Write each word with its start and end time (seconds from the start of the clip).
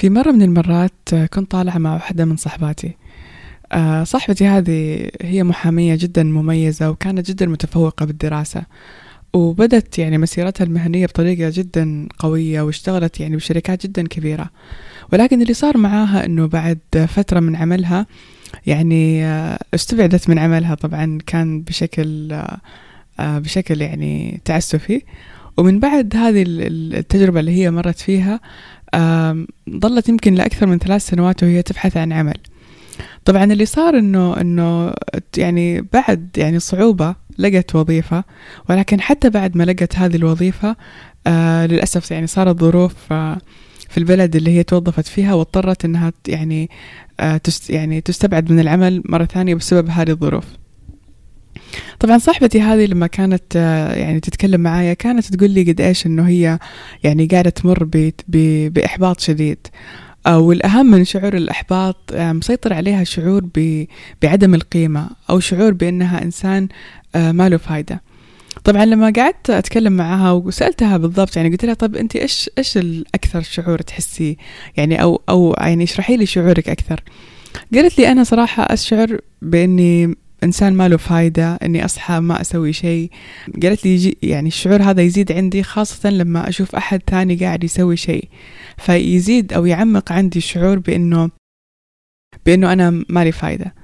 في 0.00 0.10
مرة 0.10 0.30
من 0.30 0.42
المرات 0.42 1.14
كنت 1.14 1.50
طالعة 1.50 1.78
مع 1.78 1.94
واحدة 1.94 2.24
من 2.24 2.36
صحباتي. 2.36 2.96
آه، 3.72 4.04
صاحبتي 4.04 4.46
هذه 4.46 5.08
هي 5.22 5.44
محامية 5.44 5.94
جدا 5.94 6.22
مميزة 6.22 6.90
وكانت 6.90 7.30
جدا 7.30 7.46
متفوقة 7.46 8.06
بالدراسة 8.06 8.62
وبدت 9.32 9.98
يعني 9.98 10.18
مسيرتها 10.18 10.64
المهنية 10.64 11.06
بطريقة 11.06 11.50
جدا 11.54 12.08
قوية 12.18 12.62
واشتغلت 12.62 13.20
يعني 13.20 13.36
بشركات 13.36 13.86
جدا 13.86 14.06
كبيرة. 14.06 14.50
ولكن 15.12 15.42
اللي 15.42 15.54
صار 15.54 15.76
معاها 15.76 16.24
إنه 16.24 16.46
بعد 16.46 16.78
فترة 17.08 17.40
من 17.40 17.56
عملها 17.56 18.06
يعني 18.66 19.24
آه، 19.24 19.58
استبعدت 19.74 20.28
من 20.28 20.38
عملها 20.38 20.74
طبعا 20.74 21.18
كان 21.26 21.62
بشكل 21.62 22.32
آه، 23.20 23.38
بشكل 23.38 23.80
يعني 23.80 24.40
تعسفي. 24.44 25.02
ومن 25.56 25.80
بعد 25.80 26.16
هذه 26.16 26.44
التجربة 26.46 27.40
اللي 27.40 27.52
هي 27.52 27.70
مرت 27.70 27.98
فيها 27.98 28.40
ظلت 29.70 30.08
يمكن 30.08 30.34
لأكثر 30.34 30.66
من 30.66 30.78
ثلاث 30.78 31.06
سنوات 31.06 31.42
وهي 31.42 31.62
تبحث 31.62 31.96
عن 31.96 32.12
عمل. 32.12 32.36
طبعا 33.24 33.44
اللي 33.44 33.66
صار 33.66 33.98
إنه 33.98 34.40
إنه 34.40 34.92
يعني 35.36 35.80
بعد 35.80 36.28
يعني 36.36 36.58
صعوبة 36.58 37.14
لقت 37.38 37.74
وظيفة 37.74 38.24
ولكن 38.70 39.00
حتى 39.00 39.30
بعد 39.30 39.56
ما 39.56 39.64
لقت 39.64 39.96
هذه 39.96 40.16
الوظيفة 40.16 40.76
آه 41.26 41.66
للأسف 41.66 42.10
يعني 42.10 42.26
صارت 42.26 42.60
ظروف 42.60 43.12
آه 43.12 43.38
في 43.88 43.98
البلد 43.98 44.36
اللي 44.36 44.50
هي 44.50 44.62
توظفت 44.62 45.06
فيها 45.06 45.34
واضطرت 45.34 45.84
إنها 45.84 46.12
يعني 46.28 46.70
آه 47.20 47.36
تست 47.36 47.70
يعني 47.70 48.00
تستبعد 48.00 48.52
من 48.52 48.60
العمل 48.60 49.02
مرة 49.04 49.24
ثانية 49.24 49.54
بسبب 49.54 49.88
هذه 49.90 50.10
الظروف. 50.10 50.44
طبعا 52.00 52.18
صاحبتي 52.18 52.60
هذه 52.60 52.86
لما 52.86 53.06
كانت 53.06 53.56
آه، 53.56 53.94
يعني 53.94 54.20
تتكلم 54.20 54.60
معايا 54.60 54.94
كانت 54.94 55.34
تقول 55.34 55.50
لي 55.50 55.62
قد 55.62 55.80
إيش 55.80 56.06
إنه 56.06 56.28
هي 56.28 56.58
يعني 57.04 57.26
قاعدة 57.26 57.50
تمر 57.50 57.88
بإحباط 58.28 59.20
شديد. 59.20 59.66
والأهم 60.28 60.86
من 60.86 61.04
شعور 61.04 61.36
الإحباط 61.36 61.96
آه، 62.12 62.32
مسيطر 62.32 62.72
عليها 62.72 63.04
شعور 63.04 63.48
بعدم 64.22 64.54
القيمة 64.54 65.10
أو 65.30 65.40
شعور 65.40 65.72
بأنها 65.72 66.22
إنسان 66.22 66.68
آه، 67.14 67.32
ما 67.32 67.48
له 67.48 67.56
فايدة. 67.56 68.02
طبعا 68.64 68.84
لما 68.84 69.12
قعدت 69.16 69.50
أتكلم 69.50 69.92
معها 69.92 70.32
وسألتها 70.32 70.96
بالضبط 70.96 71.36
يعني 71.36 71.50
قلت 71.50 71.64
لها 71.64 71.74
طب 71.74 71.96
أنت 71.96 72.16
إيش 72.16 72.50
إيش 72.58 72.76
الأكثر 72.76 73.42
شعور 73.42 73.78
تحسي؟ 73.78 74.36
يعني 74.76 75.02
أو 75.02 75.22
أو 75.28 75.56
يعني 75.58 75.84
اشرحي 75.84 76.16
لي 76.16 76.26
شعورك 76.26 76.68
أكثر. 76.68 77.02
قالت 77.74 77.98
لي 77.98 78.12
أنا 78.12 78.24
صراحة 78.24 78.62
أشعر 78.62 79.20
بأني 79.42 80.16
إنسان 80.44 80.74
ما 80.74 80.88
له 80.88 80.96
فايدة 80.96 81.54
إني 81.54 81.84
أصحى 81.84 82.20
ما 82.20 82.40
أسوي 82.40 82.72
شيء. 82.72 83.10
قالت 83.62 83.84
لي 83.84 83.94
يجي 83.94 84.18
يعني 84.22 84.48
الشعور 84.48 84.82
هذا 84.82 85.02
يزيد 85.02 85.32
عندي 85.32 85.62
خاصة 85.62 86.10
لما 86.10 86.48
أشوف 86.48 86.76
أحد 86.76 87.02
ثاني 87.10 87.36
قاعد 87.36 87.64
يسوي 87.64 87.96
شيء. 87.96 88.28
فيزيد 88.78 89.52
أو 89.52 89.66
يعمق 89.66 90.12
عندي 90.12 90.38
الشعور 90.38 90.78
بانه 90.78 91.30
بإنه 92.46 92.72
أنا 92.72 93.04
ما 93.08 93.24
لي 93.24 93.32
فايدة. 93.32 93.74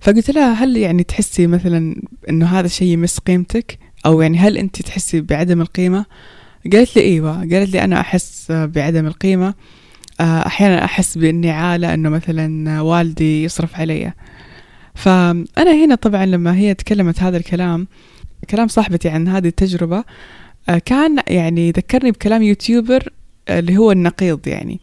فقلت 0.00 0.30
لها 0.30 0.52
هل 0.52 0.76
يعني 0.76 1.02
تحسي 1.02 1.46
مثلا 1.46 1.96
إنه 2.28 2.46
هذا 2.46 2.66
الشيء 2.66 2.88
يمس 2.88 3.18
قيمتك؟ 3.18 3.78
أو 4.06 4.20
يعني 4.20 4.38
هل 4.38 4.58
أنت 4.58 4.82
تحسي 4.82 5.20
بعدم 5.20 5.60
القيمة؟ 5.60 6.06
قالت 6.72 6.96
لي 6.96 7.02
إيوه. 7.02 7.38
قالت 7.38 7.70
لي 7.70 7.84
أنا 7.84 8.00
أحس 8.00 8.52
بعدم 8.52 9.06
القيمة. 9.06 9.54
آه، 10.20 10.46
أحيانا 10.46 10.84
أحس 10.84 11.18
بإني 11.18 11.50
عالة 11.50 11.94
إنه 11.94 12.08
مثلا 12.08 12.80
والدي 12.80 13.44
يصرف 13.44 13.80
علي. 13.80 14.12
فأنا 14.96 15.84
هنا 15.84 15.94
طبعا 15.94 16.26
لما 16.26 16.56
هي 16.56 16.74
تكلمت 16.74 17.22
هذا 17.22 17.36
الكلام 17.36 17.86
كلام 18.50 18.68
صاحبتي 18.68 19.08
عن 19.08 19.28
هذه 19.28 19.48
التجربة 19.48 20.04
آه، 20.68 20.78
كان 20.78 21.22
يعني 21.28 21.70
ذكرني 21.70 22.10
بكلام 22.10 22.42
يوتيوبر 22.42 23.08
آه، 23.48 23.58
اللي 23.58 23.76
هو 23.76 23.92
النقيض 23.92 24.48
يعني. 24.48 24.80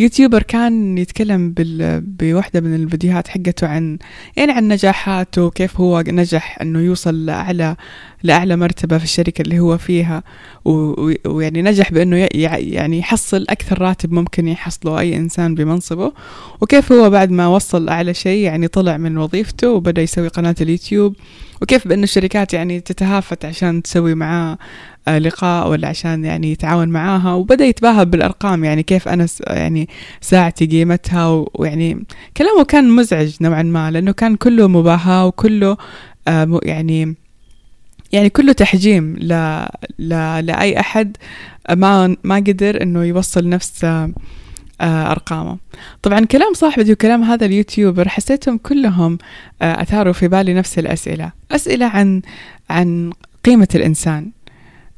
يوتيوبر 0.00 0.42
كان 0.42 0.98
يتكلم 0.98 1.52
بال... 1.52 2.00
بواحدة 2.00 2.60
من 2.60 2.74
الفيديوهات 2.74 3.28
حقته 3.28 3.66
عن 3.66 3.98
يعني 4.36 4.52
عن 4.52 4.68
نجاحاته 4.68 5.44
وكيف 5.44 5.80
هو 5.80 6.04
نجح 6.08 6.58
إنه 6.62 6.80
يوصل 6.80 7.26
لأعلى 7.26 7.76
لأعلى 8.22 8.56
مرتبة 8.56 8.98
في 8.98 9.04
الشركة 9.04 9.42
اللي 9.42 9.58
هو 9.58 9.78
فيها. 9.78 10.22
ويعني 10.64 11.62
نجح 11.62 11.92
بأنه 11.92 12.28
يعني 12.34 12.98
يحصل 12.98 13.46
أكثر 13.48 13.82
راتب 13.82 14.12
ممكن 14.12 14.48
يحصله 14.48 15.00
أي 15.00 15.16
إنسان 15.16 15.54
بمنصبه. 15.54 16.12
وكيف 16.60 16.92
هو 16.92 17.10
بعد 17.10 17.30
ما 17.30 17.46
وصل 17.46 17.88
أعلى 17.88 18.14
شيء 18.14 18.44
يعني 18.44 18.68
طلع 18.68 18.96
من 18.96 19.18
وظيفته 19.18 19.70
وبدأ 19.70 20.02
يسوي 20.02 20.28
قناة 20.28 20.54
اليوتيوب. 20.60 21.16
وكيف 21.62 21.88
بأن 21.88 22.02
الشركات 22.02 22.54
يعني 22.54 22.80
تتهافت 22.80 23.44
عشان 23.44 23.82
تسوي 23.82 24.14
معاه 24.14 24.58
لقاء 25.18 25.70
ولا 25.70 25.88
عشان 25.88 26.24
يعني 26.24 26.52
يتعاون 26.52 26.88
معاها 26.88 27.34
وبدأ 27.34 27.64
يتباهى 27.64 28.04
بالأرقام 28.04 28.64
يعني 28.64 28.82
كيف 28.82 29.08
أنا 29.08 29.26
يعني 29.46 29.88
ساعتي 30.20 30.66
قيمتها 30.66 31.44
ويعني 31.54 32.04
كلامه 32.36 32.64
كان 32.64 32.90
مزعج 32.90 33.36
نوعا 33.40 33.62
ما 33.62 33.90
لأنه 33.90 34.12
كان 34.12 34.36
كله 34.36 34.68
مباهاة 34.68 35.26
وكله 35.26 35.76
آه، 36.28 36.60
يعني 36.62 37.14
يعني 38.12 38.30
كله 38.30 38.52
تحجيم 38.52 39.16
ل... 39.16 39.32
ل... 39.98 40.08
لأي 40.46 40.80
أحد 40.80 41.16
ما 41.70 42.16
ما 42.24 42.36
قدر 42.36 42.82
إنه 42.82 43.04
يوصل 43.04 43.48
نفس 43.48 43.84
آه، 43.84 44.12
أرقامه. 44.80 45.58
طبعا 46.02 46.24
كلام 46.24 46.54
صاحبتي 46.54 46.92
وكلام 46.92 47.22
هذا 47.22 47.46
اليوتيوبر 47.46 48.08
حسيتهم 48.08 48.58
كلهم 48.58 49.18
أثاروا 49.62 50.12
في 50.12 50.28
بالي 50.28 50.54
نفس 50.54 50.78
الأسئلة. 50.78 51.32
أسئلة 51.50 51.86
عن 51.86 52.22
عن 52.70 53.12
قيمة 53.44 53.68
الإنسان. 53.74 54.22
آه، 54.24 54.39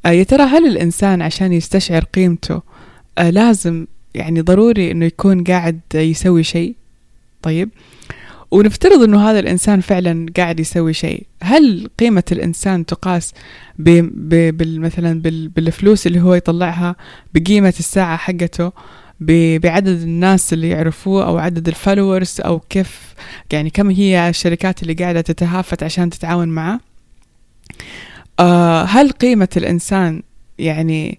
يا 0.06 0.22
ترى 0.22 0.42
هل 0.42 0.66
الإنسان 0.66 1.22
عشان 1.22 1.52
يستشعر 1.52 2.04
قيمته 2.04 2.62
آه، 3.18 3.30
لازم 3.30 3.86
يعني 4.14 4.40
ضروري 4.40 4.90
إنه 4.90 5.04
يكون 5.06 5.44
قاعد 5.44 5.80
يسوي 5.94 6.42
شيء؟ 6.42 6.74
طيب 7.42 7.70
ونفترض 8.50 9.02
إنه 9.02 9.30
هذا 9.30 9.38
الإنسان 9.38 9.80
فعلا 9.80 10.26
قاعد 10.36 10.60
يسوي 10.60 10.92
شيء 10.92 11.26
هل 11.42 11.88
قيمة 11.98 12.24
الإنسان 12.32 12.86
تقاس 12.86 13.34
ب 13.78 13.90
ب 14.30 14.62
مثلا 14.80 15.20
بالفلوس 15.24 16.06
اللي 16.06 16.20
هو 16.20 16.34
يطلعها 16.34 16.96
بقيمة 17.34 17.74
الساعة 17.78 18.16
حقته 18.16 18.72
بعدد 19.20 20.02
الناس 20.02 20.52
اللي 20.52 20.69
يعرفوه 20.69 21.26
أو 21.26 21.38
عدد 21.38 21.69
الفولورز 21.69 22.36
أو 22.40 22.58
كيف 22.58 23.14
يعني 23.52 23.70
كم 23.70 23.90
هي 23.90 24.28
الشركات 24.28 24.82
اللي 24.82 24.94
قاعدة 24.94 25.20
تتهافت 25.20 25.82
عشان 25.82 26.10
تتعاون 26.10 26.48
معه؟ 26.48 26.80
آه 28.42 28.84
هل 28.84 29.10
قيمة 29.10 29.48
الإنسان 29.56 30.22
يعني 30.58 31.19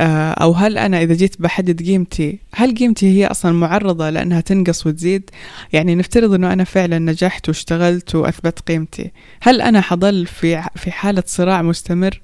آه 0.00 0.30
أو 0.30 0.52
هل 0.52 0.78
أنا 0.78 1.02
إذا 1.02 1.14
جيت 1.14 1.42
بحدد 1.42 1.82
قيمتي 1.82 2.38
هل 2.54 2.74
قيمتي 2.74 3.06
هي 3.06 3.26
أصلا 3.26 3.52
معرضة 3.52 4.10
لأنها 4.10 4.40
تنقص 4.40 4.86
وتزيد؟ 4.86 5.30
يعني 5.72 5.94
نفترض 5.94 6.34
أنه 6.34 6.52
أنا 6.52 6.64
فعلا 6.64 6.98
نجحت 6.98 7.48
واشتغلت 7.48 8.14
وأثبت 8.14 8.60
قيمتي. 8.60 9.10
هل 9.42 9.60
أنا 9.60 9.80
حضل 9.80 10.26
في 10.26 10.62
في 10.76 10.90
حالة 10.90 11.22
صراع 11.26 11.62
مستمر 11.62 12.20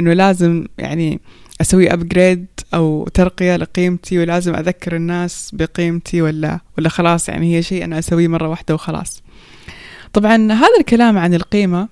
أنه 0.00 0.12
لازم 0.12 0.66
يعني 0.78 1.20
أسوي 1.60 1.92
أبجريد 1.92 2.46
أو 2.74 3.08
ترقية 3.14 3.56
لقيمتي 3.56 4.18
ولازم 4.18 4.54
أذكر 4.54 4.96
الناس 4.96 5.50
بقيمتي 5.52 6.22
ولا 6.22 6.60
ولا 6.78 6.88
خلاص 6.88 7.28
يعني 7.28 7.56
هي 7.56 7.62
شيء 7.62 7.84
أنا 7.84 7.98
أسويه 7.98 8.28
مرة 8.28 8.48
واحدة 8.48 8.74
وخلاص؟ 8.74 9.22
طبعا 10.12 10.52
هذا 10.52 10.76
الكلام 10.80 11.18
عن 11.18 11.34
القيمة 11.34 11.80
آه، 11.82 11.88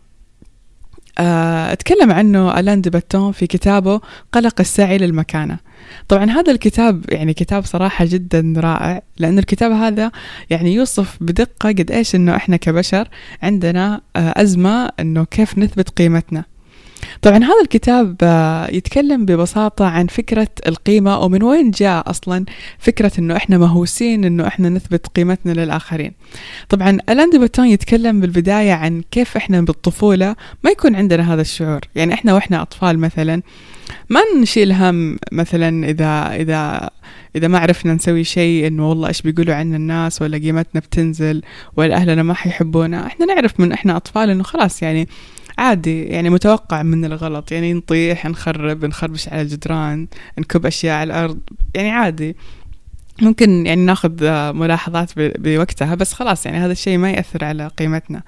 أتكلم 1.19 2.12
عنه 2.12 2.61
ألان 2.61 2.81
دي 2.81 2.91
في 3.33 3.47
كتابه 3.47 4.01
قلق 4.33 4.61
السعي 4.61 4.99
للمكانة. 4.99 5.59
طبعا 6.09 6.25
هذا 6.31 6.53
الكتاب 6.53 7.05
يعني 7.09 7.35
كتاب 7.35 7.65
صراحة 7.65 8.05
جدا 8.05 8.55
رائع 8.57 9.03
لأن 9.19 9.39
الكتاب 9.39 9.73
هذا 9.73 10.11
يعني 10.51 10.75
يوصف 10.75 11.17
بدقة 11.21 11.69
قد 11.69 11.91
إيش 11.91 12.15
إنه 12.15 12.37
إحنا 12.37 12.57
كبشر 12.57 13.09
عندنا 13.43 14.01
آه، 14.17 14.35
أزمة 14.37 14.91
إنه 15.01 15.25
كيف 15.25 15.59
نثبت 15.59 15.89
قيمتنا. 15.89 16.45
طبعا 17.23 17.37
هذا 17.37 17.61
الكتاب 17.62 18.17
آه، 18.23 18.70
يتكلم 18.70 19.25
ببساطة 19.25 19.85
عن 19.85 20.06
فكرة 20.06 20.49
القيمة 20.67 21.19
ومن 21.19 21.43
وين 21.43 21.70
جاء 21.70 22.11
أصلا 22.11 22.44
فكرة 22.79 23.12
أنه 23.19 23.37
إحنا 23.37 23.58
مهووسين 23.58 24.25
أنه 24.25 24.47
إحنا 24.47 24.69
نثبت 24.69 25.06
قيمتنا 25.06 25.52
للآخرين؟ 25.52 26.12
طبعا 26.69 26.99
ألاندي 27.08 27.38
بوتون 27.38 27.67
يتكلم 27.67 28.20
بالبداية 28.20 28.73
عن 28.73 29.02
كيف 29.11 29.37
إحنا 29.37 29.61
بالطفولة 29.61 30.37
ما 30.64 30.70
يكون 30.70 30.94
عندنا 30.94 31.35
هذا 31.35 31.41
الشعور. 31.41 31.81
يعني 31.94 32.14
إحنا 32.14 32.35
وإحنا 32.35 32.62
أطفال 32.62 32.99
مثلا 32.99 33.43
ما 34.11 34.20
نشيل 34.41 34.73
هم 34.73 35.19
مثلا 35.32 35.88
إذا 35.88 36.35
إذا 36.35 36.91
إذا 37.37 37.49
ما 37.49 37.58
عرفنا 37.58 37.94
نسوي 37.94 38.25
شيء 38.25 38.67
إنه 38.67 38.88
والله 38.88 39.08
إيش 39.08 39.23
بيقولوا 39.23 39.55
عنا 39.55 39.76
الناس 39.76 40.23
ولا 40.23 40.38
قيمتنا 40.38 40.81
بتنزل 40.81 41.43
ولا 41.76 41.94
أهلنا 41.94 42.23
ما 42.23 42.35
حيحبونا. 42.35 43.06
إحنا 43.06 43.26
نعرف 43.26 43.61
من 43.61 43.73
إحنا 43.73 43.97
أطفال 43.97 44.31
إنه 44.31 44.43
خلاص 44.43 44.82
يعني 44.82 45.08
عادي 45.61 46.05
يعني 46.05 46.31
متوقع 46.31 46.83
من 46.83 47.05
الغلط. 47.05 47.53
يعني 47.53 47.75
نطيح 47.75 48.27
نخرب 48.27 48.85
نخربش 48.85 49.29
على 49.29 49.43
الجدران 49.43 50.07
نكب 50.39 50.67
أشياء 50.67 50.97
على 50.97 51.07
الأرض. 51.12 51.41
يعني 51.75 51.91
عادي. 51.91 52.37
ممكن 53.23 53.67
يعني 53.67 53.85
ناخذ 53.85 54.13
ملاحظات 54.53 55.11
بوقتها 55.17 55.95
بس 55.95 56.13
خلاص 56.13 56.47
يعني 56.47 56.59
هذا 56.59 56.73
الشيء 56.73 56.99
ما 56.99 57.11
يأثر 57.11 57.45
على 57.45 57.71
قيمتنا. 57.79 58.23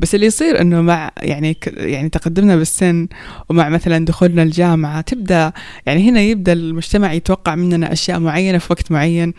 بس 0.00 0.14
اللي 0.14 0.26
يصير 0.26 0.60
إنه 0.60 0.80
مع 0.80 1.10
يعني 1.22 1.56
يعني 1.76 2.08
تقدمنا 2.08 2.56
بالسن 2.56 3.08
ومع 3.48 3.68
مثلا 3.68 4.04
دخولنا 4.04 4.42
الجامعة 4.42 5.00
تبدأ 5.00 5.52
يعني 5.86 6.10
هنا 6.10 6.20
يبدأ 6.20 6.52
المجتمع 6.52 7.12
يتوقع 7.12 7.54
مننا 7.54 7.92
أشياء 7.92 8.20
معينة 8.20 8.58
في 8.58 8.72
وقت 8.72 8.92
معين 8.92 9.34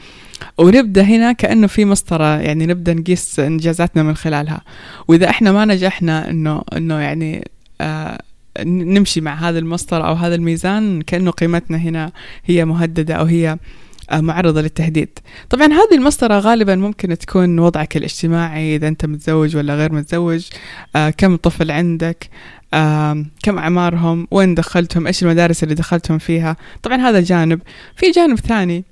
ونبدأ 0.57 1.01
هنا 1.01 1.31
كأنه 1.31 1.67
في 1.67 1.85
مسطرة 1.85 2.39
يعني 2.41 2.65
نبدأ 2.65 2.93
نقيس 2.93 3.39
إنجازاتنا 3.39 4.03
من 4.03 4.15
خلالها. 4.15 4.61
وإذا 5.07 5.29
إحنا 5.29 5.51
ما 5.51 5.65
نجحنا 5.65 6.29
إنه 6.29 6.63
إنه 6.77 6.99
يعني 6.99 7.47
آه 7.81 8.21
نمشي 8.65 9.21
مع 9.21 9.33
هذا 9.49 9.59
المسطرة 9.59 10.07
أو 10.07 10.13
هذا 10.13 10.35
الميزان 10.35 11.01
كأنه 11.01 11.31
قيمتنا 11.31 11.77
هنا 11.77 12.11
هي 12.45 12.65
مهددة 12.65 13.15
أو 13.15 13.25
هي 13.25 13.49
آه، 13.51 13.57
معرضة 14.13 14.61
للتهديد. 14.61 15.19
طبعا 15.49 15.67
هذه 15.67 15.95
المسطرة 15.95 16.39
غالبا 16.39 16.75
ممكن 16.75 17.17
تكون 17.17 17.59
وضعك 17.59 17.97
الاجتماعي 17.97 18.75
إذا 18.75 18.87
أنت 18.87 19.05
متزوج 19.05 19.55
ولا 19.57 19.75
غير 19.75 19.93
متزوج 19.93 20.47
آه 20.95 21.09
كم 21.09 21.35
طفل 21.35 21.71
عندك 21.71 22.29
آه 22.73 23.25
كم 23.43 23.57
أعمارهم 23.57 24.27
وين 24.31 24.55
دخلتهم 24.55 25.07
إيش 25.07 25.23
المدارس 25.23 25.63
اللي 25.63 25.75
دخلتهم 25.75 26.17
فيها. 26.17 26.55
طبعا 26.83 26.97
هذا 26.97 27.21
جانب. 27.21 27.61
في 27.95 28.11
جانب 28.11 28.39
ثاني 28.39 28.83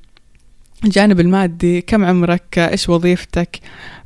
الجانب 0.86 1.20
المادي 1.20 1.82
كم 1.82 2.06
عمرك 2.06 2.60
إيش 2.60 2.90
وظيفتك 2.90 3.60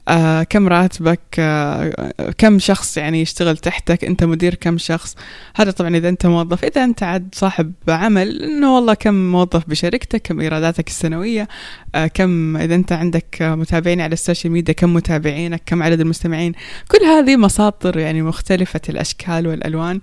آه 0.09 0.43
كم 0.43 0.67
راتبك؟ 0.67 1.19
آه 1.39 2.13
كم 2.37 2.59
شخص 2.59 2.97
يعني 2.97 3.21
يشتغل 3.21 3.57
تحتك؟ 3.57 4.05
أنت 4.05 4.23
مدير 4.23 4.55
كم 4.55 4.77
شخص؟ 4.77 5.15
هذا 5.55 5.71
طبعا 5.71 5.97
إذا 5.97 6.09
أنت 6.09 6.25
موظف. 6.25 6.63
إذا 6.63 6.83
أنت 6.83 7.03
عاد 7.03 7.29
صاحب 7.33 7.73
عمل 7.87 8.43
إنه 8.43 8.75
والله 8.75 8.93
كم 8.93 9.31
موظف 9.31 9.69
بشركتك؟ 9.69 10.21
كم 10.21 10.39
إيراداتك 10.39 10.87
السنوية؟ 10.87 11.47
آه 11.95 12.07
كم 12.07 12.57
إذا 12.57 12.75
أنت 12.75 12.91
عندك 12.91 13.37
متابعين 13.41 14.01
على 14.01 14.13
ال 14.13 14.19
social 14.19 14.53
media 14.53 14.73
كم 14.73 14.93
متابعينك؟ 14.93 15.61
كم 15.65 15.83
عدد 15.83 15.99
المستمعين؟ 15.99 16.53
كل 16.87 17.05
هذه 17.05 17.35
مساطر 17.35 17.97
يعني 17.97 18.21
مختلفة 18.21 18.81
الأشكال 18.89 19.47
والألوان 19.47 20.01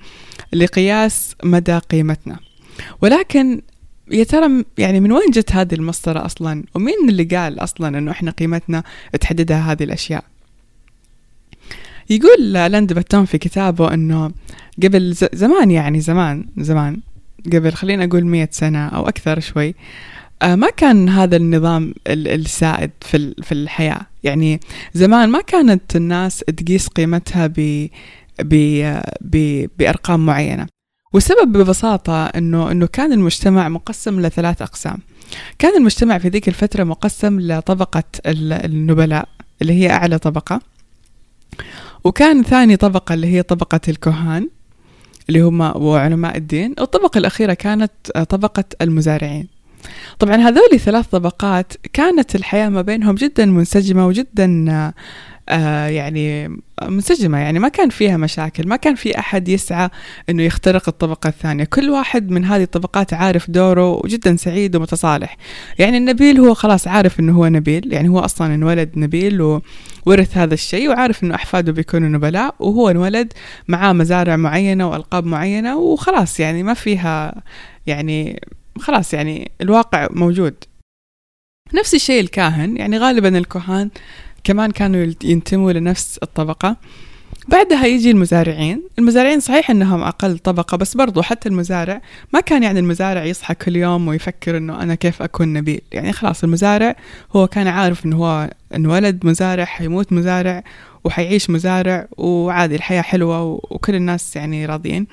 لقياس 0.52 1.34
مدى 1.44 1.78
قيمتنا. 1.78 2.38
ولكن 3.02 3.60
يا 4.10 4.24
ترى 4.24 4.64
يعني 4.78 5.00
من 5.00 5.12
وين 5.12 5.30
جت 5.30 5.52
هذه 5.52 5.74
المسطرة 5.74 6.26
أصلا؟ 6.26 6.64
ومين 6.74 7.08
اللي 7.08 7.24
قال 7.24 7.58
أصلا 7.58 7.98
أنه 7.98 8.10
إحنا 8.10 8.30
قيمتنا 8.30 8.82
تحددها 9.20 9.72
هذه 9.72 9.84
الأشياء؟ 9.84 10.24
يقول 12.10 12.52
لاند 12.52 12.92
باتون 12.92 13.24
في 13.24 13.38
كتابه 13.38 13.94
أنه 13.94 14.32
قبل 14.82 15.14
زمان 15.32 15.70
يعني 15.70 16.00
زمان 16.00 16.46
زمان 16.56 17.00
قبل 17.52 17.72
خلينا 17.72 18.04
أقول 18.04 18.24
مية 18.24 18.48
سنة 18.52 18.88
أو 18.88 19.08
أكثر 19.08 19.40
شوي 19.40 19.74
آه، 20.42 20.54
ما 20.54 20.70
كان 20.70 21.08
هذا 21.08 21.36
النظام 21.36 21.94
السائد 22.06 22.90
في 23.00 23.34
في 23.42 23.52
الحياة. 23.52 24.00
يعني 24.24 24.60
زمان 24.94 25.28
ما 25.28 25.40
كانت 25.40 25.96
الناس 25.96 26.38
تقيس 26.38 26.88
قيمتها 26.88 27.46
ب 27.56 27.88
بأرقام 29.78 30.26
معينة. 30.26 30.66
والسبب 31.12 31.52
ببساطة 31.52 32.26
إنه 32.26 32.70
إنه 32.70 32.86
كان 32.86 33.12
المجتمع 33.12 33.68
مقسم 33.68 34.20
لثلاث 34.20 34.62
أقسام. 34.62 34.98
كان 35.58 35.76
المجتمع 35.76 36.18
في 36.18 36.28
ذيك 36.28 36.48
الفترة 36.48 36.84
مقسم 36.84 37.40
لطبقة 37.40 38.04
النبلاء 38.26 39.28
اللي 39.62 39.72
هي 39.72 39.90
أعلى 39.90 40.18
طبقة. 40.18 40.60
وكان 42.04 42.42
ثاني 42.42 42.76
طبقة 42.76 43.14
اللي 43.14 43.26
هي 43.26 43.42
طبقة 43.42 43.80
الكهان 43.88 44.48
اللي 45.28 45.40
هم 45.40 45.60
وعلماء 45.60 46.36
الدين. 46.36 46.74
والطبقة 46.80 47.18
الأخيرة 47.18 47.54
كانت 47.54 47.92
طبقة 48.28 48.64
المزارعين. 48.80 49.48
طبعا 50.18 50.36
هذول 50.36 50.80
ثلاث 50.80 51.06
طبقات 51.06 51.72
كانت 51.92 52.34
الحياة 52.34 52.68
ما 52.68 52.82
بينهم 52.82 53.14
جدا 53.14 53.46
منسجمة 53.46 54.06
وجدا 54.06 54.92
آه 55.48 55.86
يعني 55.86 56.56
منسجمة 56.82 57.38
يعني 57.38 57.58
ما 57.58 57.68
كان 57.68 57.88
فيها 57.88 58.16
مشاكل 58.16 58.68
ما 58.68 58.76
كان 58.76 58.94
في 58.94 59.18
أحد 59.18 59.48
يسعى 59.48 59.90
أنه 60.30 60.42
يخترق 60.42 60.88
الطبقة 60.88 61.28
الثانية. 61.28 61.64
كل 61.64 61.90
واحد 61.90 62.30
من 62.30 62.44
هذه 62.44 62.62
الطبقات 62.62 63.14
عارف 63.14 63.50
دوره 63.50 63.90
وجدا 63.90 64.36
سعيد 64.36 64.76
ومتصالح. 64.76 65.36
يعني 65.78 65.96
النبيل 65.96 66.40
هو 66.40 66.54
خلاص 66.54 66.88
عارف 66.88 67.20
أنه 67.20 67.32
هو 67.36 67.46
نبيل 67.48 67.92
يعني 67.92 68.08
هو 68.08 68.18
أصلا 68.18 68.54
انولد 68.54 68.90
نبيل 68.96 69.42
وورث 70.06 70.36
هذا 70.36 70.54
الشيء 70.54 70.88
وعارف 70.88 71.24
أنه 71.24 71.34
أحفاده 71.34 71.72
بيكونوا 71.72 72.08
نبلاء 72.08 72.54
وهو 72.58 72.90
انولد 72.90 73.32
معاه 73.68 73.92
مزارع 73.92 74.36
معينة 74.36 74.88
وألقاب 74.88 75.26
معينة 75.26 75.76
وخلاص 75.76 76.40
يعني 76.40 76.62
ما 76.62 76.74
فيها 76.74 77.42
يعني 77.86 78.42
خلاص 78.78 79.14
يعني 79.14 79.50
الواقع 79.60 80.08
موجود. 80.10 80.54
نفس 81.74 81.94
الشيء 81.94 82.20
الكاهن 82.20 82.76
يعني 82.76 82.98
غالبا 82.98 83.38
الكهان 83.38 83.90
كمان 84.46 84.70
كانوا 84.70 85.12
ينتموا 85.24 85.72
لنفس 85.72 86.18
الطبقة. 86.22 86.76
بعدها 87.48 87.86
يجي 87.86 88.10
المزارعين. 88.10 88.82
المزارعين 88.98 89.40
صحيح 89.40 89.70
إنهم 89.70 90.02
أقل 90.02 90.38
طبقة 90.38 90.76
بس 90.76 90.96
برضو 90.96 91.22
حتى 91.22 91.48
المزارع 91.48 92.02
ما 92.32 92.40
كان 92.40 92.62
يعني 92.62 92.78
المزارع 92.78 93.24
يصحى 93.24 93.54
كل 93.54 93.76
يوم 93.76 94.08
ويفكر 94.08 94.56
إنه 94.56 94.82
أنا 94.82 94.94
كيف 94.94 95.22
أكون 95.22 95.52
نبيل 95.52 95.80
يعني 95.92 96.12
خلاص 96.12 96.44
المزارع 96.44 96.96
هو 97.36 97.46
كان 97.46 97.66
عارف 97.66 98.06
إنه 98.06 98.16
هو 98.16 98.50
انولد 98.74 99.26
مزارع 99.26 99.64
حيموت 99.64 100.12
مزارع 100.12 100.64
وحيعيش 101.04 101.50
مزارع 101.50 102.08
وعادي 102.16 102.74
الحياة 102.76 103.02
حلوة 103.02 103.42
وكل 103.42 103.94
الناس 103.94 104.36
يعني 104.36 104.66
راضيين. 104.66 105.06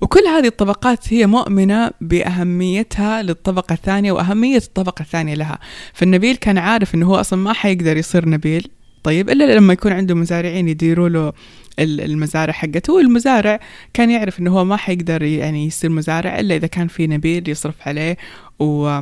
وكل 0.00 0.26
هذه 0.26 0.46
الطبقات 0.46 1.12
هي 1.12 1.26
مؤمنة 1.26 1.90
بأهميتها 2.00 3.22
للطبقة 3.22 3.72
الثانية 3.72 4.12
وأهمية 4.12 4.56
الطبقة 4.56 5.02
الثانية 5.02 5.34
لها. 5.34 5.58
فالنبيل 5.92 6.36
كان 6.36 6.58
عارف 6.58 6.94
أنه 6.94 7.06
هو 7.06 7.16
أصلا 7.16 7.38
ما 7.38 7.52
حيقدر 7.52 7.96
يصير 7.96 8.28
نبيل. 8.28 8.75
طيب 9.06 9.30
إلا 9.30 9.54
لما 9.54 9.72
يكون 9.72 9.92
عنده 9.92 10.14
مزارعين 10.14 10.68
يديروا 10.68 11.08
له 11.08 11.32
المزارع 11.78 12.52
حقته. 12.52 12.92
والمزارع 12.92 13.60
كان 13.94 14.10
يعرف 14.10 14.40
إنه 14.40 14.50
هو 14.50 14.64
ما 14.64 14.76
حيقدر 14.76 15.22
يعني 15.22 15.66
يصير 15.66 15.90
مزارع 15.90 16.40
إلا 16.40 16.56
إذا 16.56 16.66
كان 16.66 16.88
في 16.88 17.06
نبيل 17.06 17.48
يصرف 17.48 17.74
عليه 17.86 18.16
و 18.58 19.00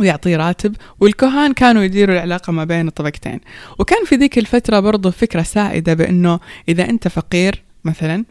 ويعطيه 0.00 0.36
راتب. 0.36 0.76
والكهان 1.00 1.52
كانوا 1.52 1.82
يديروا 1.82 2.14
العلاقة 2.14 2.52
ما 2.52 2.64
بين 2.64 2.88
الطبقتين 2.88 3.40
وكان 3.78 4.04
في 4.04 4.16
ذيك 4.16 4.38
الفترة 4.38 4.80
برضو 4.80 5.10
فكرة 5.10 5.42
سائدة 5.42 5.94
بأنه 5.94 6.40
إذا 6.68 6.90
أنت 6.90 7.08
فقير 7.08 7.62
مثلا 7.84 8.24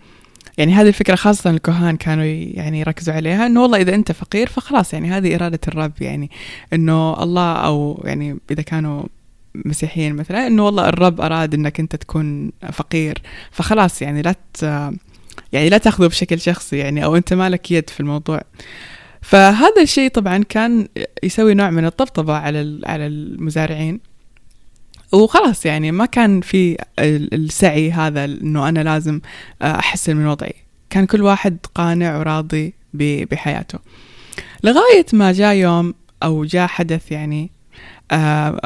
يعني 0.58 0.74
هذه 0.74 0.88
الفكرة 0.88 1.15
خاصة 1.15 1.50
الكهان 1.50 1.98
كانوا 1.98 2.24
يعني 2.53 2.79
يركزوا 2.79 3.13
عليها 3.13 3.46
إنه 3.46 3.62
والله 3.62 3.81
إذا 3.81 3.96
أنت 3.96 4.12
فقير 4.12 4.48
فخلاص 4.48 4.93
يعني 4.93 5.12
هذه 5.12 5.36
إرادة 5.36 5.60
الرب 5.67 5.93
يعني 6.01 6.31
إنه 6.74 7.24
الله 7.24 7.53
أو 7.53 8.03
يعني 8.05 8.38
إذا 8.51 8.62
كانوا 8.62 9.03
مسيحيين 9.65 10.15
مثلا 10.15 10.47
إنه 10.47 10.65
والله 10.65 10.89
الرب 10.89 11.21
أراد 11.21 11.53
إنك 11.53 11.79
أنت 11.79 11.95
تكون 11.95 12.51
فقير. 12.74 13.21
فخلاص 13.51 14.01
يعني 14.01 14.21
لا 14.21 14.35
يعني 15.51 15.69
لا 15.69 15.77
تأخذه 15.77 16.07
بشكل 16.07 16.39
شخصي 16.39 16.77
يعني 16.77 17.03
أو 17.03 17.15
أنت 17.15 17.33
مالك 17.33 17.71
يد 17.71 17.89
في 17.89 18.00
الموضوع. 18.00 18.41
فهذا 19.21 19.81
الشيء 19.81 20.09
طبعا 20.09 20.43
كان 20.43 20.88
يسوي 21.24 21.53
نوع 21.53 21.69
من 21.69 21.85
الطبطبة 21.85 22.33
على 22.33 22.81
على 22.85 23.07
المزارعين. 23.07 24.00
وخلاص 25.12 25.65
يعني 25.65 25.91
ما 25.91 26.05
كان 26.05 26.41
في 26.41 26.77
السعي 27.00 27.91
هذا 27.91 28.25
إنه 28.25 28.69
أنا 28.69 28.79
لازم 28.79 29.21
أحسن 29.62 30.15
من 30.15 30.27
وضعي. 30.27 30.53
كان 30.89 31.05
كل 31.05 31.21
واحد 31.21 31.57
قانع 31.75 32.17
وراضي 32.17 32.74
بحياته. 32.93 33.79
لغاية 34.63 35.05
ما 35.13 35.31
جاء 35.31 35.55
يوم 35.55 35.93
أو 36.24 36.45
جاء 36.45 36.67
حدث 36.67 37.12
يعني 37.12 37.51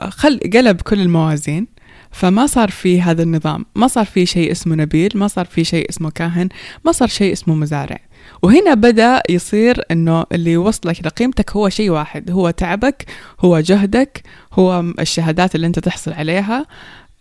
خل 0.09 0.39
قلب 0.53 0.81
كل 0.81 0.99
الموازين 0.99 1.67
فما 2.11 2.47
صار 2.47 2.69
في 2.69 3.01
هذا 3.01 3.23
النظام. 3.23 3.65
ما 3.75 3.87
صار 3.87 4.05
في 4.05 4.25
شيء 4.25 4.51
اسمه 4.51 4.75
نبيل 4.75 5.11
ما 5.15 5.27
صار 5.27 5.45
في 5.45 5.63
شيء 5.63 5.89
اسمه 5.89 6.09
كاهن 6.09 6.49
ما 6.85 6.91
صار 6.91 7.07
شيء 7.07 7.33
اسمه 7.33 7.55
مزارع. 7.55 7.99
وهنا 8.43 8.73
بدأ 8.73 9.23
يصير 9.29 9.81
إنه 9.91 10.25
اللي 10.31 10.51
يوصلك 10.51 11.05
لقيمتك 11.05 11.51
هو 11.51 11.69
شيء 11.69 11.89
واحد 11.89 12.31
هو 12.31 12.49
تعبك 12.49 13.05
هو 13.39 13.59
جهدك 13.59 14.23
هو 14.53 14.83
الشهادات 14.99 15.55
اللي 15.55 15.67
أنت 15.67 15.79
تحصل 15.79 16.13
عليها 16.13 16.65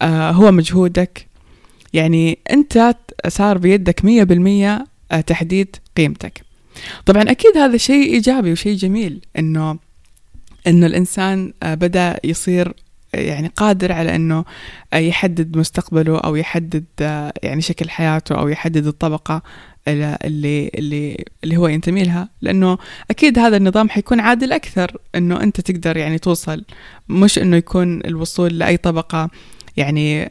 آه 0.02 0.30
هو 0.30 0.52
مجهودك. 0.52 1.26
يعني 1.92 2.38
أنت 2.50 2.94
صار 3.28 3.58
بيدك 3.58 4.04
مية 4.04 4.24
بالمية 4.24 4.84
آه، 5.12 5.20
تحديد 5.20 5.76
قيمتك. 5.96 6.40
طبعا 7.06 7.22
أكيد 7.22 7.56
هذا 7.56 7.76
شيء 7.76 8.12
إيجابي 8.14 8.52
وشيء 8.52 8.76
جميل 8.76 9.20
إنه 9.38 9.78
إنه 10.68 10.86
الإنسان 10.86 11.52
آه، 11.62 11.74
بدأ 11.74 12.20
يصير 12.24 12.72
يعني 13.14 13.52
قادر 13.56 13.92
على 13.92 14.14
إنه 14.14 14.44
يحدد 14.94 15.56
مستقبله 15.56 16.18
أو 16.18 16.36
يحدد 16.36 16.84
يعني 17.42 17.60
شكل 17.60 17.90
حياته 17.90 18.34
أو 18.38 18.48
يحدد 18.48 18.86
الطبقة 18.86 19.42
اللي 19.88 20.70
اللي 20.74 21.24
اللي 21.44 21.56
هو 21.56 21.68
ينتمي 21.68 22.02
لها. 22.02 22.28
لأنه 22.42 22.78
أكيد 23.10 23.38
هذا 23.38 23.56
النظام 23.56 23.88
حيكون 23.88 24.20
عادل 24.20 24.52
أكثر 24.52 24.96
إنه 25.14 25.42
أنت 25.42 25.60
تقدر 25.60 25.96
يعني 25.96 26.18
توصل. 26.18 26.64
مش 27.08 27.38
إنه 27.38 27.56
يكون 27.56 28.00
الوصول 28.04 28.58
لأي 28.58 28.76
طبقة 28.76 29.30
يعني 29.76 30.30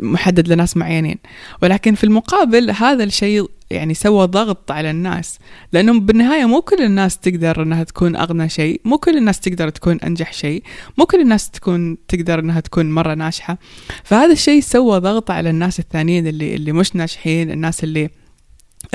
محدد 0.00 0.48
لناس 0.48 0.76
معينين. 0.76 1.18
ولكن 1.62 1.94
في 1.94 2.04
المقابل 2.04 2.70
هذا 2.70 3.04
الشيء 3.04 3.50
يعني 3.70 3.94
سوى 3.94 4.26
ضغط 4.26 4.70
على 4.70 4.90
الناس. 4.90 5.38
لأنه 5.72 6.00
بالنهاية 6.00 6.44
مو 6.44 6.62
كل 6.62 6.82
الناس 6.82 7.18
تقدر 7.18 7.62
أنها 7.62 7.84
تكون 7.84 8.16
أغنى 8.16 8.48
شيء 8.48 8.80
مو 8.84 8.98
كل 8.98 9.16
الناس 9.16 9.40
تقدر 9.40 9.68
تكون 9.68 10.00
أنجح 10.00 10.32
شيء 10.32 10.62
مو 10.98 11.06
كل 11.06 11.20
الناس 11.20 11.50
تكون 11.50 12.06
تقدر 12.08 12.38
أنها 12.38 12.60
تكون 12.60 12.90
مرة 12.90 13.14
ناجحة. 13.14 13.58
فهذا 14.04 14.32
الشيء 14.32 14.60
سوى 14.60 14.98
ضغط 14.98 15.30
على 15.30 15.50
الناس 15.50 15.80
الثانيين 15.80 16.26
اللي, 16.26 16.54
اللي 16.54 16.72
مش 16.72 16.96
ناجحين 16.96 17.50
الناس 17.50 17.84
اللي 17.84 18.10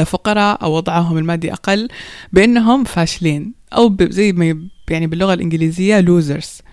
فقراء 0.05 0.63
أو 0.63 0.73
وضعهم 0.73 1.17
المادي 1.17 1.53
أقل 1.53 1.87
بأنهم 2.33 2.83
فاشلين. 2.83 3.53
أو 3.73 3.97
زي 4.01 4.31
ما 4.31 4.67
يعني 4.89 5.07
باللغة 5.07 5.33
الإنجليزية 5.33 6.01
losers. 6.01 6.68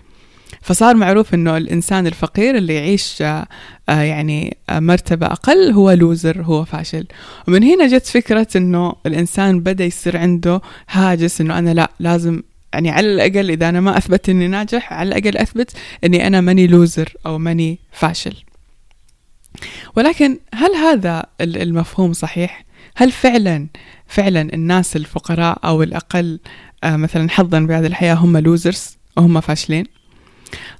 فصار 0.67 0.95
معروف 0.95 1.33
إنه 1.33 1.57
الإنسان 1.57 2.07
الفقير 2.07 2.57
اللي 2.57 2.75
يعيش 2.75 3.21
آه، 3.21 3.47
آه، 3.89 4.01
يعني 4.01 4.57
آه، 4.69 4.79
مرتبة 4.79 5.25
أقل 5.25 5.71
هو 5.71 5.91
لوزر 5.91 6.41
هو 6.41 6.65
فاشل. 6.65 7.05
ومن 7.47 7.63
هنا 7.63 7.87
جت 7.87 8.05
فكرة 8.05 8.47
إنه 8.55 8.93
الإنسان 9.05 9.59
بدأ 9.59 9.85
يصير 9.85 10.17
عنده 10.17 10.61
هاجس 10.89 11.41
إنه 11.41 11.57
أنا 11.57 11.73
لا 11.73 11.91
لازم 11.99 12.41
يعني 12.73 12.89
على 12.89 13.07
الأقل 13.13 13.51
إذا 13.51 13.69
أنا 13.69 13.81
ما 13.81 13.97
أثبت 13.97 14.29
إني 14.29 14.47
ناجح 14.47 14.93
على 14.93 15.07
الأقل 15.07 15.37
أثبت 15.37 15.71
إني 16.03 16.27
أنا 16.27 16.41
ماني 16.41 16.67
لوزر 16.67 17.13
أو 17.25 17.37
ماني 17.37 17.79
فاشل. 17.91 18.35
ولكن 19.95 20.37
هل 20.53 20.75
هذا 20.75 21.25
المفهوم 21.41 22.13
صحيح؟ 22.13 22.65
هل 22.95 23.11
فعلا 23.11 23.67
فعلا 24.07 24.41
الناس 24.53 24.95
الفقراء 24.95 25.59
أو 25.63 25.83
الأقل 25.83 26.39
مثلا 26.85 27.29
حظا 27.29 27.59
بهذه 27.59 27.87
الحياة 27.87 28.13
هم 28.13 28.37
لوزرز 28.37 28.97
وهم 29.17 29.41
فاشلين؟ 29.41 29.96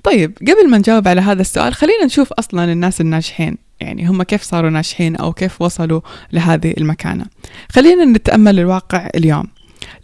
طيب 0.04 0.38
قبل 0.42 0.70
ما 0.70 0.77
نجاوب 0.77 1.08
على 1.08 1.22
هذا 1.22 1.42
السؤال 1.42 1.74
خلينا 1.74 2.06
نشوف 2.06 2.34
أصلا 2.34 2.72
الناس 2.72 3.01
الناجحين. 3.01 3.58
يعني 3.80 4.08
هم 4.08 4.24
كيف 4.24 4.42
صاروا 4.42 4.70
ناجحين 4.70 5.16
أو 5.16 5.34
كيف 5.34 5.62
وصلوا 5.62 6.01
لهذه 6.34 6.74
المكانة. 6.77 7.25
خلينا 7.72 8.06
نتأمل 8.06 8.60
الواقع 8.60 9.10
اليوم. 9.16 9.48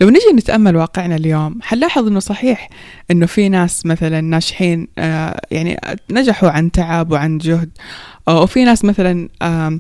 لو 0.02 0.10
نجي 0.10 0.34
نتأمل 0.36 0.76
واقعنا 0.76 1.16
اليوم 1.16 1.60
حنلاحظ 1.62 2.08
إنه 2.08 2.20
صحيح 2.20 2.70
إنه 3.12 3.26
في 3.26 3.50
ناس 3.50 3.86
مثلا 3.86 4.22
ناجحين 4.22 4.88
آه 4.98 5.42
يعني 5.52 5.80
نجحوا 6.12 6.50
عن 6.50 6.72
تعب 6.72 7.12
وعن 7.12 7.38
جهد 7.38 7.70
آه 8.28 8.42
وفي 8.42 8.64
ناس 8.64 8.86
مثلا 8.86 9.30
آه 9.42 9.80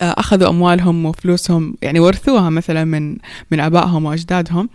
أخذوا 0.00 0.48
أموالهم 0.48 1.06
وفلوسهم 1.06 1.76
يعني 1.82 2.00
ورثوها 2.00 2.50
مثلا 2.50 2.84
من 2.84 3.16
من 3.50 3.60
آبائهم 3.60 4.04
وأجدادهم. 4.04 4.68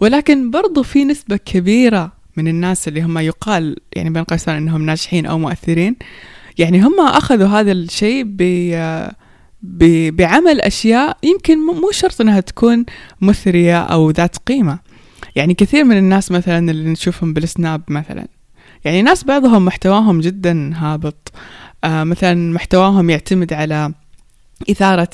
ولكن 0.00 0.50
برضو 0.50 0.82
في 0.82 1.04
نسبة 1.04 1.36
كبيرة 1.36 2.12
من 2.36 2.48
الناس 2.48 2.88
اللي 2.88 3.02
هم 3.02 3.18
يقال 3.18 3.76
يعني 3.96 4.10
بين 4.10 4.24
قوسين 4.24 4.54
إنهم 4.54 4.86
ناجحين 4.86 5.26
أو 5.26 5.38
مؤثرين. 5.38 5.96
يعني 6.58 6.80
هم 6.82 7.00
أخذوا 7.00 7.48
هذا 7.48 7.72
الشيء 7.72 8.24
ب 9.62 10.16
بعمل 10.16 10.60
أشياء 10.60 11.16
يمكن 11.22 11.58
مو 11.58 11.90
شرط 11.90 12.20
إنها 12.20 12.40
تكون 12.40 12.84
مثرية 13.20 13.82
أو 13.82 14.10
ذات 14.10 14.36
قيمة. 14.36 14.78
يعني 15.36 15.54
كثير 15.54 15.84
من 15.84 15.96
الناس 15.96 16.30
مثلا 16.30 16.70
اللي 16.70 16.90
نشوفهم 16.90 17.32
بالسناب 17.32 17.82
مثلا. 17.88 18.26
يعني 18.84 19.02
ناس 19.02 19.24
بعضهم 19.24 19.64
محتواهم 19.64 20.20
جدا 20.20 20.72
هابط. 20.74 21.32
آه 21.84 22.04
مثلا 22.04 22.52
محتواهم 22.52 23.10
يعتمد 23.10 23.52
على 23.52 23.92
إثارة 24.70 25.10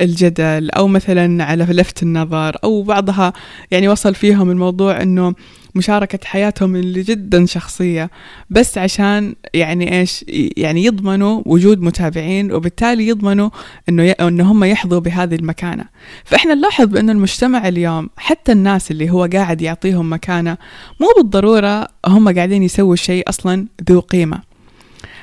الجدل 0.00 0.70
أو 0.70 0.88
مثلا 0.88 1.44
على 1.44 1.64
لفت 1.64 2.02
النظر 2.02 2.56
أو 2.64 2.82
بعضها 2.82 3.32
يعني 3.70 3.88
وصل 3.88 4.14
فيهم 4.14 4.50
الموضوع 4.50 5.02
أنه 5.02 5.34
مشاركة 5.74 6.18
حياتهم 6.24 6.76
اللي 6.76 7.02
جدا 7.02 7.46
شخصية 7.46 8.10
بس 8.50 8.78
عشان 8.78 9.34
يعني 9.54 10.00
إيش 10.00 10.24
يعني 10.56 10.84
يضمنوا 10.84 11.42
وجود 11.46 11.80
متابعين 11.80 12.52
وبالتالي 12.52 13.08
يضمنوا 13.08 13.50
أنه 13.88 14.02
ي... 14.02 14.10
أنه 14.10 14.52
هم 14.52 14.64
يحظوا 14.64 14.98
بهذه 14.98 15.34
المكانة. 15.34 15.84
فإحنا 16.24 16.54
نلاحظ 16.54 16.84
بأن 16.84 17.10
المجتمع 17.10 17.68
اليوم 17.68 18.10
حتى 18.16 18.52
الناس 18.52 18.90
اللي 18.90 19.10
هو 19.10 19.28
قاعد 19.32 19.62
يعطيهم 19.62 20.12
مكانة 20.12 20.58
مو 21.00 21.06
بالضرورة 21.16 21.88
هم 22.06 22.34
قاعدين 22.34 22.62
يسووا 22.62 22.96
شيء 22.96 23.28
أصلا 23.28 23.66
ذو 23.90 24.00
قيمة. 24.00 24.42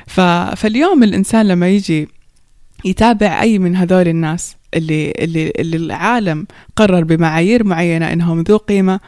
ف... 0.07 0.19
فاليوم 0.55 1.03
الإنسان 1.03 1.47
لما 1.47 1.69
يجي 1.69 2.07
يتابع 2.85 3.41
أي 3.41 3.59
من 3.59 3.75
هذول 3.75 4.07
الناس 4.07 4.55
اللي, 4.73 5.11
اللي, 5.11 5.53
اللي 5.59 5.77
العالم 5.77 6.47
قرر 6.75 7.03
بمعايير 7.03 7.63
معينة 7.63 8.13
إنهم 8.13 8.41
ذو 8.41 8.57
قيمة 8.57 8.99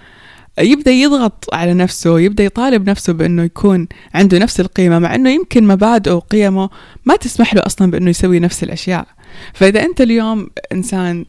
يبدأ 0.60 0.92
يضغط 0.92 1.46
على 1.54 1.74
نفسه 1.74 2.20
يبدأ 2.20 2.44
يطالب 2.44 2.90
نفسه 2.90 3.14
بإنه 3.14 3.44
يكون 3.44 3.88
عنده 4.14 4.40
نفس 4.40 4.60
القيمة 4.60 5.00
مع 5.00 5.16
إنه 5.16 5.30
يمكن 5.30 5.68
مبادئه 5.68 6.12
وقيمه 6.12 6.70
ما 7.06 7.16
تسمح 7.16 7.54
له 7.54 7.62
أصلا 7.66 7.92
بإنه 7.92 8.10
يسوي 8.10 8.40
نفس 8.40 8.64
الأشياء. 8.64 9.08
فإذا 9.54 9.86
أنت 9.86 10.02
اليوم 10.02 10.50
إنسان 10.72 11.26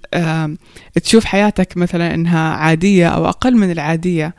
تشوف 1.02 1.24
حياتك 1.24 1.76
مثلا 1.76 2.14
إنها 2.14 2.54
عادية 2.54 3.08
أو 3.08 3.28
أقل 3.28 3.56
من 3.56 3.70
العادية 3.70 4.34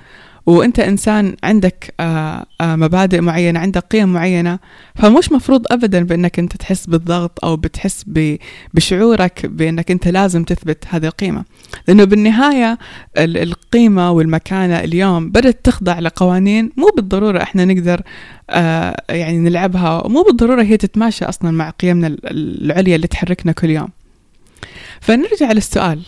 وانت 0.47 0.79
انسان 0.79 1.35
عندك 1.43 1.93
آه، 1.99 2.45
آه، 2.61 2.75
مبادئ 2.75 3.21
معينة 3.21 3.59
عندك 3.59 3.83
قيم 3.83 4.13
معينة 4.13 4.59
فمش 4.95 5.31
مفروض 5.31 5.65
ابدا 5.71 6.03
بأنك 6.03 6.39
أنت 6.39 6.55
تحس 6.55 6.85
بالضغط 6.85 7.45
أو 7.45 7.55
بتحس 7.55 8.05
بشعورك 8.73 9.45
بأنك 9.45 9.91
أنت 9.91 10.07
لازم 10.07 10.43
تثبت 10.43 10.85
هذه 10.89 11.05
القيمة. 11.05 11.45
لأنه 11.87 12.03
بالنهاية 12.03 12.77
القيمة 13.17 14.11
والمكانة 14.11 14.79
اليوم 14.79 15.29
بدأت 15.29 15.59
تخضع 15.65 15.99
لقوانين 15.99 16.71
مو 16.77 16.91
بالضرورة 16.95 17.43
إحنا 17.43 17.65
نقدر 17.65 18.01
آه، 18.49 19.03
يعني 19.09 19.37
نلعبها 19.37 20.07
مو 20.07 20.23
بالضرورة 20.23 20.63
هي 20.63 20.77
تتماشى 20.77 21.25
أصلا 21.25 21.51
مع 21.51 21.69
قيمنا 21.69 22.17
العليا 22.23 22.95
اللي 22.95 23.07
تحركنا 23.07 23.51
كل 23.51 23.69
يوم. 23.69 23.89
فنرجع 25.01 25.51
للسؤال. 25.51 26.01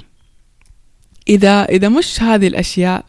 إذا 1.29 1.65
إذا 1.65 1.89
مش 1.89 2.21
هذه 2.23 2.47
الأشياء 2.47 2.97
آه، 2.99 3.03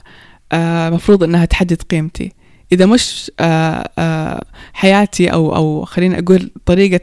مفروض 0.92 1.23
إنها 1.23 1.45
تحدد 1.45 1.83
قيمتي. 1.83 2.33
إذا 2.73 2.87
مش 2.87 3.30
آه، 3.40 3.90
آه، 3.99 4.45
حياتي 4.73 5.33
أو 5.33 5.57
أو 5.57 5.85
خلينا 5.85 6.19
أقول 6.19 6.50
طريقة 6.66 7.00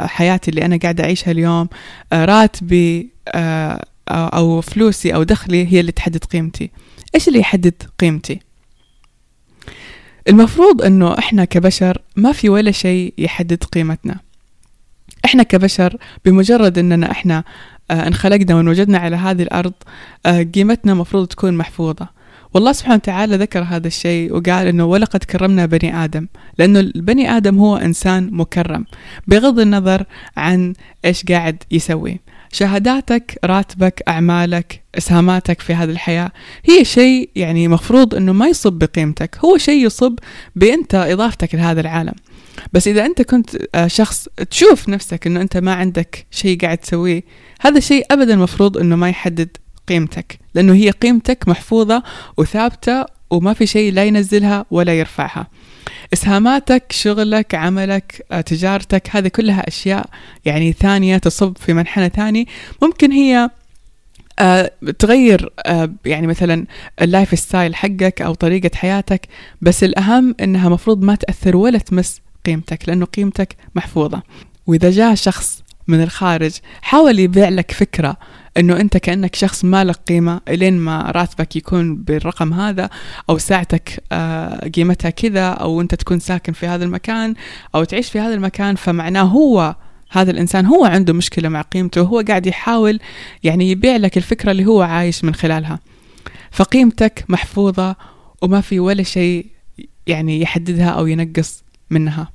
حياتي 0.00 0.50
اللي 0.50 0.64
أنا 0.64 0.76
قاعدة 0.76 1.04
أعيشها 1.04 1.30
اليوم 1.30 1.68
راتبي 2.12 3.08
أو 4.08 4.60
فلوسي 4.60 5.14
أو 5.14 5.22
دخلي 5.22 5.72
هي 5.72 5.80
اللي 5.80 5.92
تحدد 5.92 6.24
قيمتي. 6.24 6.70
إيش 7.14 7.28
اللي 7.28 7.38
يحدد 7.38 7.82
قيمتي؟ 7.98 8.40
المفروض 10.28 10.82
إنه 10.82 11.18
إحنا 11.18 11.44
كبشر 11.44 12.02
ما 12.16 12.32
في 12.32 12.48
ولا 12.48 12.70
شيء 12.70 13.14
يحدد 13.18 13.64
قيمتنا. 13.64 14.20
إحنا 15.24 15.42
كبشر 15.42 15.96
بمجرد 16.24 16.78
إننا 16.78 17.10
إحنا 17.10 17.44
انخلقنا 17.90 18.54
وانوجدنا 18.54 18.98
على 18.98 19.16
هذه 19.16 19.42
الأرض 19.42 19.72
قيمتنا 20.54 20.94
مفروض 20.94 21.26
تكون 21.26 21.56
محفوظة. 21.56 22.08
والله 22.54 22.72
سبحانه 22.72 22.94
وتعالى 22.94 23.36
ذكر 23.36 23.62
هذا 23.62 23.86
الشيء 23.86 24.32
وقال 24.32 24.66
إنه 24.66 24.84
ولقد 24.84 25.24
كرمنا 25.24 25.66
بني 25.66 26.04
آدم 26.04 26.26
لأنه 26.58 26.80
البني 26.80 27.36
آدم 27.36 27.58
هو 27.58 27.76
إنسان 27.76 28.28
مكرم 28.32 28.84
بغض 29.26 29.60
النظر 29.60 30.04
عن 30.36 30.74
إيش 31.04 31.24
قاعد 31.24 31.62
يسوي. 31.70 32.20
شهاداتك 32.52 33.38
راتبك 33.44 34.02
أعمالك 34.08 34.82
إسهاماتك 34.98 35.60
في 35.60 35.74
هذه 35.74 35.90
الحياة 35.90 36.32
هي 36.64 36.84
شيء 36.84 37.30
يعني 37.36 37.68
مفروض 37.68 38.14
إنه 38.14 38.32
ما 38.32 38.46
يصب 38.46 38.72
بقيمتك 38.72 39.38
هو 39.44 39.56
شيء 39.56 39.86
يصب 39.86 40.18
بأنت 40.56 40.94
إضافتك 40.94 41.54
لهذا 41.54 41.80
العالم. 41.80 42.14
بس 42.72 42.88
إذا 42.88 43.06
أنت 43.06 43.22
كنت 43.22 43.56
آه، 43.74 43.86
شخص 43.86 44.28
تشوف 44.50 44.88
نفسك 44.88 45.26
إنه 45.26 45.40
أنت 45.40 45.56
ما 45.56 45.74
عندك 45.74 46.26
شيء 46.30 46.60
قاعد 46.60 46.78
تسويه 46.78 47.22
هذا 47.60 47.80
شيء 47.80 48.06
ابدا 48.10 48.36
مفروض 48.36 48.78
إنه 48.78 48.96
ما 48.96 49.08
يحدد 49.08 49.56
قيمتك 49.88 50.38
لأنه 50.54 50.74
هي 50.74 50.90
قيمتك 50.90 51.48
محفوظة 51.48 52.02
وثابتة 52.36 53.04
وما 53.30 53.52
في 53.52 53.66
شيء 53.66 53.92
لا 53.92 54.04
ينزلها 54.04 54.64
ولا 54.70 54.98
يرفعها. 54.98 55.46
إسهاماتك 56.12 56.92
شغلك 56.92 57.54
عملك 57.54 58.26
آه، 58.32 58.40
تجارتك 58.40 59.08
هذه 59.16 59.28
كلها 59.28 59.68
أشياء 59.68 60.06
يعني 60.44 60.72
ثانية 60.72 61.16
تصب 61.16 61.56
في 61.58 61.72
منحنى 61.72 62.08
ثاني. 62.08 62.48
ممكن 62.82 63.12
هي 63.12 63.50
آه 64.38 64.70
تغير 64.98 65.52
آه 65.66 65.92
يعني 66.04 66.26
مثلا 66.26 66.66
ال 67.02 67.38
lifestyle 67.38 67.74
حقك 67.74 68.22
أو 68.22 68.34
طريقة 68.34 68.70
حياتك 68.74 69.28
بس 69.62 69.84
الأهم 69.84 70.34
إنها 70.40 70.68
مفروض 70.68 71.02
ما 71.02 71.14
تأثر 71.14 71.56
ولا 71.56 71.78
تمس 71.78 72.20
قيمتك 72.46 72.88
لأنه 72.88 73.06
قيمتك 73.06 73.56
محفوظة. 73.74 74.22
وإذا 74.66 74.90
جاء 74.90 75.14
شخص 75.14 75.62
من 75.88 76.02
الخارج 76.02 76.52
حاول 76.82 77.18
يبيع 77.18 77.48
لك 77.48 77.70
فكرة 77.70 78.16
إنه 78.56 78.80
أنت 78.80 78.96
كأنك 78.96 79.34
شخص 79.34 79.64
ما 79.64 79.84
لك 79.84 79.96
قيمة 79.96 80.40
إلين 80.48 80.78
ما 80.78 81.10
راتبك 81.10 81.56
يكون 81.56 81.96
بالرقم 81.96 82.52
هذا 82.52 82.90
أو 83.30 83.38
ساعتك 83.38 84.02
آه، 84.12 84.68
قيمتها 84.68 85.10
كذا 85.10 85.48
أو 85.48 85.80
أنت 85.80 85.94
تكون 85.94 86.18
ساكن 86.18 86.52
في 86.52 86.66
هذا 86.66 86.84
المكان 86.84 87.34
أو 87.74 87.84
تعيش 87.84 88.10
في 88.10 88.20
هذا 88.20 88.34
المكان 88.34 88.76
فمعناه 88.76 89.22
هو 89.22 89.74
هذا 90.10 90.30
الإنسان 90.30 90.66
هو 90.66 90.84
عنده 90.84 91.12
مشكلة 91.12 91.48
مع 91.48 91.60
قيمته 91.60 92.02
وهو 92.02 92.22
قاعد 92.28 92.46
يحاول 92.46 93.00
يعني 93.42 93.70
يبيع 93.70 93.96
لك 93.96 94.16
الفكرة 94.16 94.50
اللي 94.50 94.66
هو 94.66 94.82
عايش 94.82 95.24
من 95.24 95.34
خلالها. 95.34 95.80
فقيمتك 96.50 97.24
محفوظة 97.28 97.96
وما 98.42 98.60
في 98.60 98.80
ولا 98.80 99.02
شيء 99.02 99.46
يعني 100.06 100.40
يحددها 100.40 100.88
أو 100.88 101.06
ينقص 101.06 101.62
منها. 101.90 102.32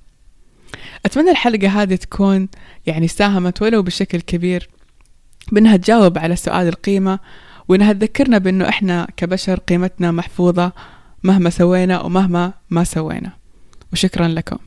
أتمنى 1.05 1.31
الحلقة 1.31 1.81
هذه 1.81 1.95
تكون 1.95 2.47
يعني 2.85 3.07
ساهمت 3.07 3.61
ولو 3.61 3.81
بشكل 3.81 4.21
كبير. 4.21 4.69
بأنها 5.51 5.77
تجاوب 5.77 6.17
على 6.17 6.35
سؤال 6.35 6.67
القيمة 6.67 7.19
وإنها 7.67 7.93
تذكرنا 7.93 8.37
بأنه 8.37 8.69
إحنا 8.69 9.07
كبشر 9.17 9.59
قيمتنا 9.59 10.11
محفوظة 10.11 10.71
مهما 11.23 11.49
سوينا 11.49 12.01
ومهما 12.01 12.53
ما 12.69 12.83
سوينا. 12.83 13.31
وشكرا 13.93 14.27
لكم. 14.27 14.57